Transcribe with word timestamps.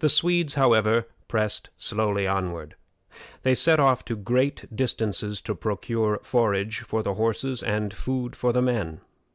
The 0.00 0.10
Swedes, 0.10 0.56
however, 0.56 1.06
pressed 1.26 1.70
slowly 1.78 2.26
onward. 2.26 2.76
They 3.44 3.54
sent 3.54 3.80
off 3.80 4.04
to 4.04 4.14
great 4.14 4.66
distances 4.76 5.40
to 5.40 5.54
procure 5.54 6.20
forage 6.22 6.80
for 6.80 7.02
the 7.02 7.14
horses 7.14 7.62
and 7.62 7.94
food 7.94 8.36
for 8.36 8.52
the 8.52 8.60
men. 8.60 9.00